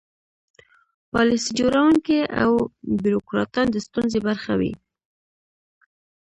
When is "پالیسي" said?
1.11-1.51